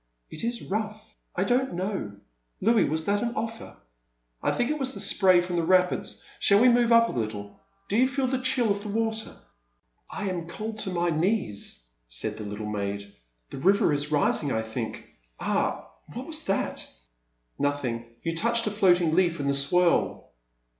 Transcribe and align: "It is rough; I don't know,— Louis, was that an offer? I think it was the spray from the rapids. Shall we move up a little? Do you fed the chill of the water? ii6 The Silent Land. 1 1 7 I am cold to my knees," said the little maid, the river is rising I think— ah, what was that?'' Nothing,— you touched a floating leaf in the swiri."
"It 0.31 0.43
is 0.43 0.63
rough; 0.63 0.99
I 1.35 1.43
don't 1.43 1.73
know,— 1.75 2.13
Louis, 2.59 2.85
was 2.85 3.05
that 3.05 3.21
an 3.21 3.35
offer? 3.35 3.77
I 4.41 4.51
think 4.51 4.71
it 4.71 4.79
was 4.79 4.93
the 4.95 4.99
spray 4.99 5.41
from 5.41 5.57
the 5.57 5.63
rapids. 5.63 6.23
Shall 6.39 6.59
we 6.59 6.69
move 6.69 6.91
up 6.91 7.09
a 7.09 7.11
little? 7.11 7.59
Do 7.87 7.97
you 7.97 8.07
fed 8.07 8.31
the 8.31 8.39
chill 8.41 8.71
of 8.71 8.81
the 8.81 8.89
water? 8.89 9.29
ii6 9.29 9.29
The 10.09 10.15
Silent 10.15 10.17
Land. 10.17 10.25
1 10.25 10.25
1 10.25 10.25
7 10.25 10.25
I 10.25 10.39
am 10.39 10.47
cold 10.73 10.77
to 10.79 10.89
my 10.89 11.09
knees," 11.11 11.83
said 12.07 12.37
the 12.37 12.43
little 12.45 12.65
maid, 12.65 13.13
the 13.51 13.59
river 13.59 13.93
is 13.93 14.11
rising 14.11 14.51
I 14.51 14.63
think— 14.63 15.07
ah, 15.39 15.87
what 16.11 16.25
was 16.25 16.45
that?'' 16.45 16.87
Nothing,— 17.59 18.07
you 18.23 18.35
touched 18.35 18.65
a 18.65 18.71
floating 18.71 19.13
leaf 19.13 19.39
in 19.39 19.45
the 19.45 19.53
swiri." 19.53 20.23